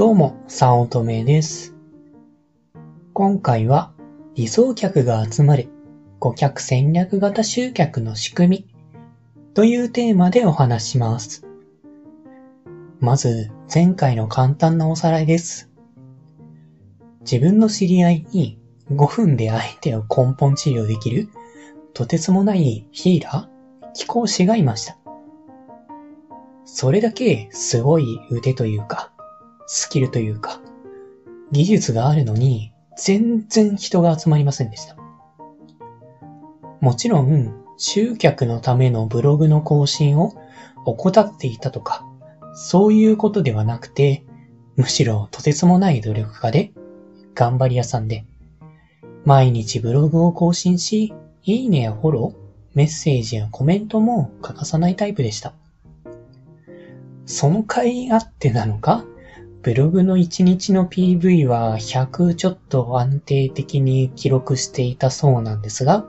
[0.00, 1.76] どうも、さおとめです。
[3.12, 3.92] 今回は、
[4.34, 5.68] 理想客が集まる
[6.18, 8.74] 顧客戦略型集客の仕組み
[9.52, 11.46] というテーマでお話します。
[12.98, 15.70] まず、前回の簡単なおさらいです。
[17.20, 18.58] 自分の知り合いに
[18.90, 21.28] 5分で相手を根本治療できる
[21.92, 24.96] とてつもないヒーラー、貴公子がいました。
[26.64, 29.12] それだけすごい腕というか、
[29.72, 30.60] スキルというか、
[31.52, 34.96] 技術があるのに、全然人が集まりませんでした。
[36.80, 40.34] もちろん、集客のためのブログの更新を
[40.86, 42.04] 怠っていたとか、
[42.52, 44.24] そういうことではなくて、
[44.74, 46.72] むしろとてつもない努力家で、
[47.36, 48.24] 頑張り屋さんで、
[49.24, 51.14] 毎日ブログを更新し、
[51.44, 55.54] いいねやフォロー、メッセージやコメントも欠かさないタイプでした。
[57.24, 59.04] その甲斐あってなのか、
[59.62, 66.06] ブログの1日の PV は100ちょっと安定的に記録していたそうなんですが、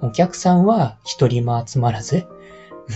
[0.00, 2.24] お客さんは一人も集まらず、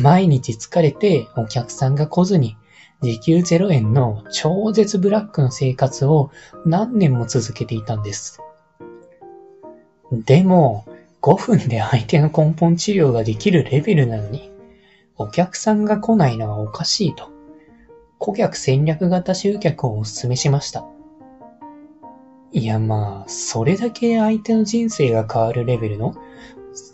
[0.00, 2.56] 毎日疲れてお客さんが来ずに、
[3.02, 6.32] 時給0円の超絶ブラックの生活を
[6.66, 8.40] 何年も続けていたんです。
[10.10, 10.86] でも、
[11.20, 14.50] 5分で相手の根本治療ができるレベルなのに、
[15.16, 17.31] お客さんが来ないのはおかしいと、
[18.22, 20.86] 顧客戦略型集客をお勧めしました。
[22.52, 26.14] いやまあ、それだけ相手の人生が変わるレベルの、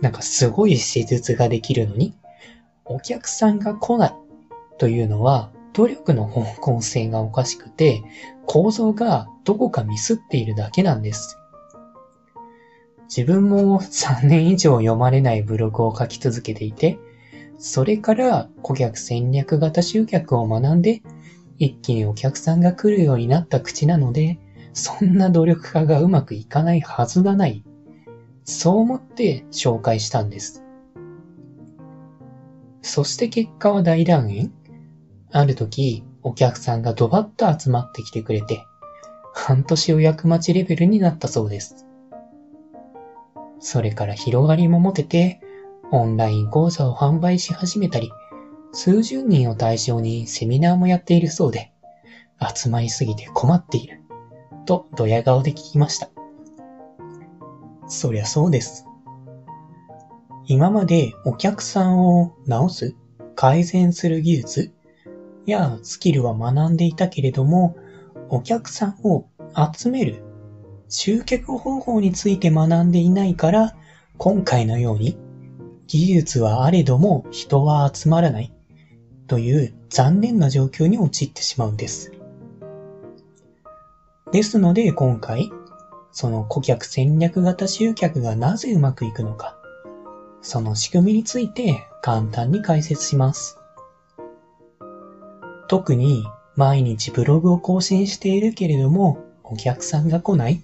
[0.00, 2.14] なんかすごい施術ができるのに、
[2.86, 4.14] お客さんが来ない
[4.78, 8.02] というのは、努力の方向性がおかしくて、
[8.46, 11.36] 構造がどこかミスっているだけなんです。
[13.14, 16.98] 自分も3年以上読まれないブログを書き続けていて、
[17.60, 21.02] それから顧客戦略型集客を学んで、
[21.58, 24.38] 一気にお客さんが来るようになった口なので、
[24.72, 27.62] そんな努力家がうまくいかないはずがない。
[28.44, 30.64] そう思って紹介したんです。
[32.80, 34.52] そして結果は大団円
[35.30, 38.64] ある時、お客さんがドバッと集まってきてくれて、
[39.34, 41.86] 半年予約待ちレベルになったそうです。
[43.58, 45.42] それから広がりも持てて、
[45.92, 48.12] オンライン講座を販売し始めたり、
[48.72, 51.72] 数十人を対象にセミナーもやっているそうで、
[52.54, 54.00] 集まりすぎて困っている、
[54.66, 56.08] とドヤ顔で聞きました。
[57.88, 58.86] そりゃそうです。
[60.46, 62.94] 今までお客さんを直す、
[63.34, 64.72] 改善する技術
[65.46, 67.76] やスキルは学んでいたけれども、
[68.28, 69.26] お客さんを
[69.76, 70.22] 集める、
[70.88, 73.76] 集客方法について学んでいないから、
[74.18, 75.16] 今回のように
[75.90, 78.52] 技術はあれども人は集まらない
[79.26, 82.12] という残念な状況に陥ってしまうんです。
[84.30, 85.50] ですので今回、
[86.12, 89.58] その顧客戦略型集客がなぜうまくいくのか、
[90.42, 93.58] その仕組みについて簡単に解説します。
[95.66, 96.22] 特に
[96.54, 100.62] 毎日ブログを更新しているけれどもお客さんが来ない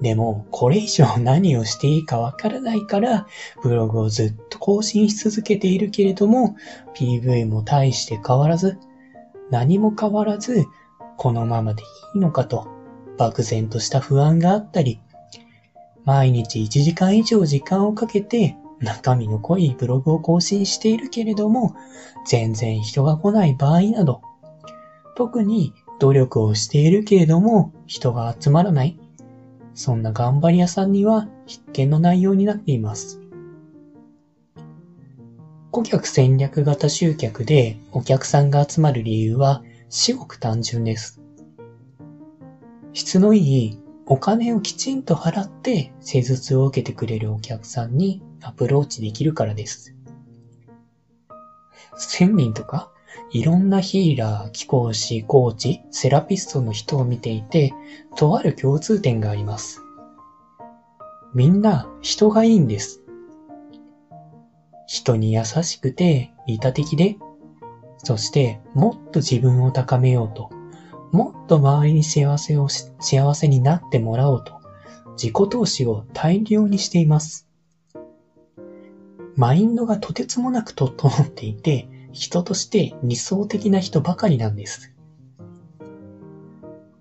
[0.00, 3.26] でも、これ以上何をしていいかわからないから、
[3.62, 6.56] ブログをずっと更新し続けているけれども、
[6.94, 8.78] PV も大して変わらず、
[9.50, 10.66] 何も変わらず、
[11.16, 11.82] このままで
[12.14, 12.68] いいのかと、
[13.18, 15.00] 漠然とした不安があったり、
[16.04, 21.74] 毎日1時間以上時間をかけて、中身の濃いブログを更新しているけれども、
[22.26, 24.20] 全然人が来ない場合など、
[25.16, 28.98] 特に努力をしているけれども、人が集まらない、
[29.74, 33.20] そんな頑張り屋さんには必見の内容になっています。
[35.70, 41.22] 顧客戦略型集客でお客さんが集まる理由は至極単純です。
[42.92, 49.96] 質のいいお金をきちんと払って施術を受けてくれるお客さんにアプローチできるからです。
[51.98, 52.91] 1000人とか
[53.30, 57.72] いろんなヒーラー、貴公子、コーチ、セラピストの人を見ていて、
[58.16, 59.80] とある共通点があります。
[61.34, 63.02] みんな人がいいんです。
[64.86, 67.16] 人に優しくて、利他的で、
[68.04, 70.50] そしてもっと自分を高めようと、
[71.12, 74.60] もっと周りに幸せを、幸せになってもらおうと、
[75.12, 77.48] 自己投資を大量にしています。
[79.36, 84.94] マインドがとてつもなく整っていて、人として理想的な人ばかりなんです。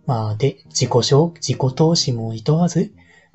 [0.06, 2.94] まあで、自己紹自己投資も厭わず、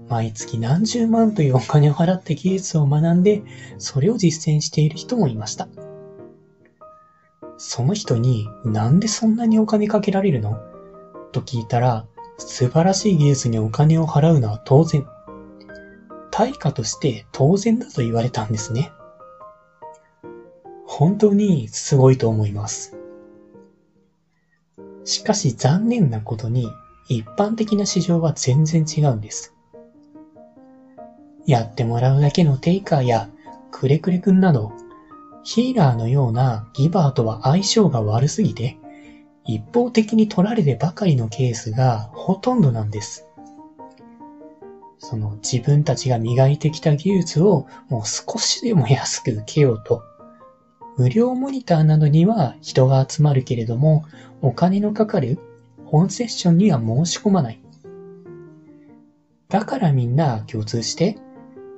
[0.08, 3.42] 毎月何十万というお金を払って技術を学んで、
[3.78, 5.68] それを実践している人もいました。
[7.56, 10.58] その人になんでそんなにお金かけられるの？
[11.32, 12.06] と聞いたら、
[12.36, 15.06] 素晴らしい技術にお金を払うのは当然。
[16.30, 18.92] 対価として当然だと言われたんですね。
[20.86, 22.96] 本当にすごいと思います。
[25.04, 26.68] しかし残念なことに
[27.08, 29.54] 一般的な市場は全然違うんです。
[31.46, 33.30] やってもらうだけのテイカーや
[33.70, 34.72] くれくれくんなど、
[35.44, 38.78] ヒーラーのようなギバーとは相性が悪すぎて、
[39.44, 43.28] 一方的に取られてばかりのケースがほとんどなんです。
[44.98, 50.02] その自分たちが磨いてきた技術をもう少しでも安く受けようと、
[50.96, 54.04] 無料モニターなどには人が集まるけれども、
[54.40, 55.38] お金のかかる
[55.84, 57.60] 本セッションには申し込まない。
[59.48, 61.18] だからみんな共通して、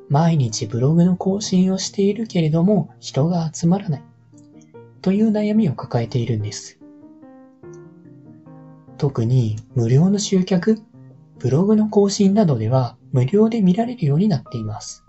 [0.09, 4.03] 毎日ブログの更新をしているけれども人が集まらない。
[5.03, 6.79] という悩みを抱えているんです。
[8.99, 10.79] 特に無料の集客、
[11.39, 15.05] ブログの更新などでは無料で見られるようになっています。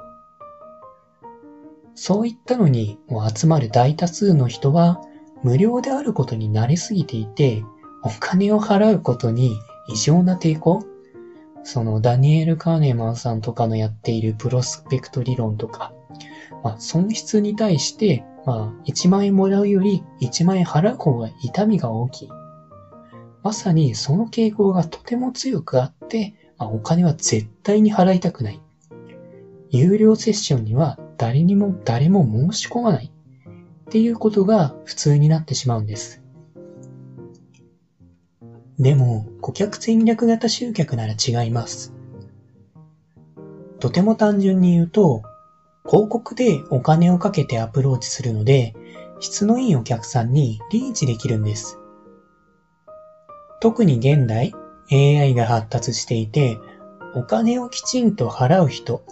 [2.01, 2.97] そういったのに
[3.35, 5.01] 集まる大多数の人は
[5.43, 7.61] 無料であることに慣れすぎていて、
[8.03, 9.59] お金を払うことに
[9.89, 10.81] 異常な抵抗？
[11.65, 15.91] そのダニエル・カーネマンさんとかのやっているプロスペクト理論とか、
[16.63, 22.29] まあ、損失に対して、まあ、1万円もらうより1万円払う方が痛みが大きい。
[23.43, 28.61] まさにその傾向がとても強くあって、まあ、お金は絶対に払いたくない。
[29.69, 33.11] 有料セッションには誰にも誰も申し込まない。
[33.89, 36.23] っていうことが普通になってしまうんです。
[38.79, 41.93] でも、顧客戦略型集客なら違います。
[43.79, 45.23] とても単純に言うと、
[45.85, 48.73] 広告でお金をかけてアプローチするので、
[49.19, 51.79] 質のいいお客さんにリーチできるんです。
[53.59, 54.53] 特に現代、
[54.89, 56.57] AI が発達していて、
[57.13, 59.03] お金をきちんと払う人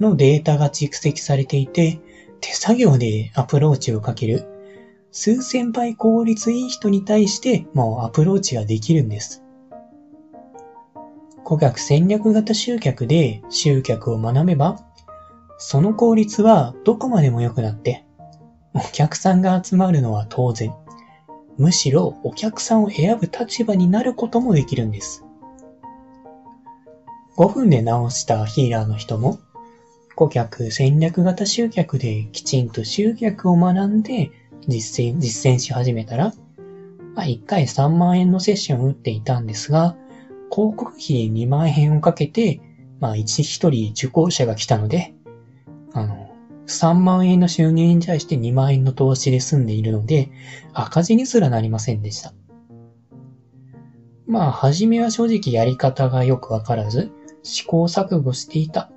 [0.00, 2.00] のデータが蓄積されていて、
[2.40, 4.46] 手作業でアプローチをかける、
[5.12, 9.42] 数千倍効率いい人に対してもうアプローチができるんです。
[11.44, 14.78] 顧客戦略型集客で集客を学べば、
[15.58, 18.04] その効率はどこまでも良くなって、
[18.72, 20.72] お客さんが集まるのは当然。
[21.58, 25.24] むしろお客さんを選ぶ立場になることもできるんです。
[27.36, 29.38] 5分で直したヒーラーの人も
[30.20, 34.30] 顧客戦略型集客できちんと集客を学んで
[34.68, 36.34] 実践、実践し始めたら、
[37.14, 39.96] まあ、1回3万円のセッションを打っていたんですが、
[40.52, 42.60] 広告費2万円をかけて、
[43.00, 45.14] まあ、1、1人受講者が来たので、
[45.94, 46.28] あの、
[46.66, 50.28] 3万円の収入に対して2万円の投資で済んでいるので、
[50.74, 52.34] 赤字にすらなりませんでした。
[54.26, 57.10] まあ、はじめは正直やり方がよくわからず、
[57.42, 58.90] 試行錯誤していた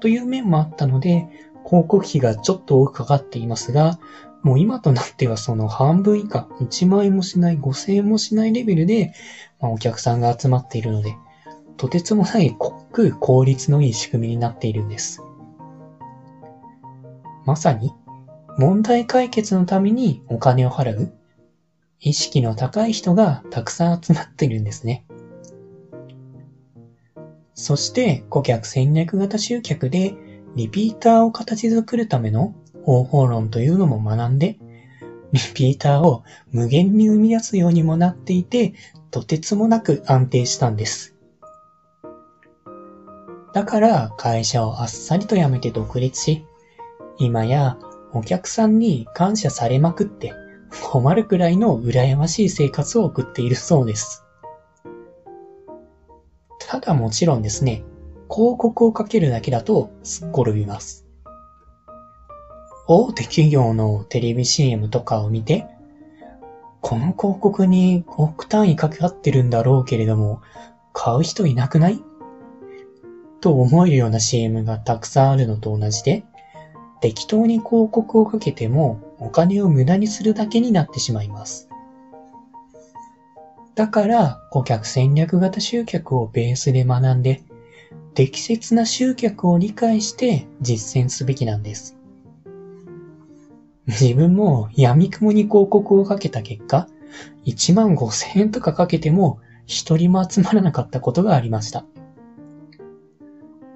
[0.00, 1.26] という面もあったので、
[1.64, 3.98] 広告費がちょっと多くかかっていますが、
[4.42, 9.12] もう今となってはその半分以下、1万円もしない、5000円もしないレベルで、
[9.60, 11.16] まあ、お客さんが集まっているので、
[11.76, 15.22] とてつもない濃く効率のいい仕組みになっているんです。
[17.44, 17.92] まさに、
[18.58, 21.12] 問題解決のためにお金を払う、
[22.00, 25.04] 意識の高い人がたくさん集まっているんですね。
[27.58, 30.14] そして顧客戦略型集客で
[30.54, 34.58] リピーターを形作るための方法論というのも学んで、
[35.32, 36.22] リピーターを
[36.52, 38.74] 無限に生み出すようにもなっていて、
[39.10, 41.16] とてつもなく安定したんです。
[43.52, 46.44] だから会社をあっさりと辞めて独立し、
[47.18, 47.76] 今や
[48.12, 50.32] お客さんに感謝されまくって
[50.84, 54.27] 困るくらいの羨ましい生活を送っているそうです。
[56.70, 57.82] ただもちろんですね、
[58.30, 61.06] 広告をかけるだけだとすっ転びます。
[62.86, 65.66] 大手企業のテレビ CM とかを見て、
[66.82, 70.42] この広告に億単位かかってるんだろうけれども、
[70.92, 72.02] 買う人いなくない？
[73.40, 76.22] と思えるような CM がたくさんあるのと同じで、
[77.00, 81.67] 適当に広告をかけてもお金を無駄にするだけになってしまいます。
[83.78, 87.44] だから、顧客戦略型集客をベースで学んで、
[88.12, 91.96] 適切な集客を理解して実践すべきなんです。
[93.86, 96.88] 自分も闇雲に広告をかけた結果、
[97.44, 101.84] 1万5千円とかかけても一人も集まらなかったことがありました。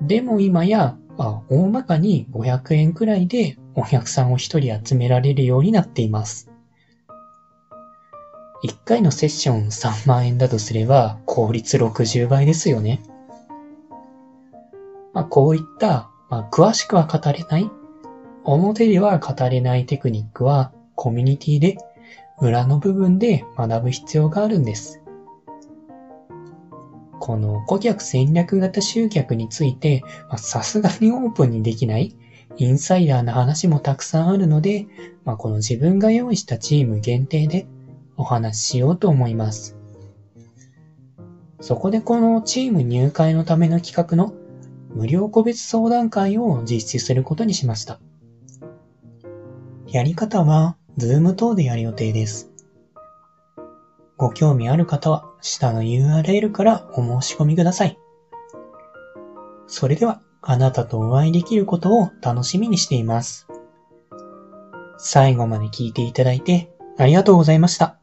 [0.01, 6.52] でも今や、まあ、大まかに500円くらいでお客さんを一人集められるようになっています。
[8.63, 13.03] 1回のセッション3万円だとすれば、効率60倍ですよね。
[15.13, 17.71] まあ、こういった、まあ、詳しくは語れない、
[18.45, 21.77] 表では語れないテクニックは、コミュニティで、
[22.41, 25.03] 裏の部分で学ぶ必要があるんです。
[27.19, 30.05] この顧客戦略型集客について、
[30.37, 32.17] さすがにオープンにできない
[32.59, 34.87] インサイダーな話もたくさんあるので、
[35.25, 37.67] まあ、この自分が用意したチーム限定で
[38.17, 39.77] お話ししようと思います。
[41.61, 44.35] そこでこのチーム入会のための企画の
[44.95, 48.01] 無料個別相談会を実施することにしました。
[49.87, 52.51] やり方は、ズーム等でやる予定です。
[54.17, 57.99] ご興味ある方は、下の URL からお申し込みください。
[59.67, 63.47] それでは、あなたとお会いできることを楽しみにしています。
[64.99, 68.02] 最後まで聞いていただいてありがとうございました。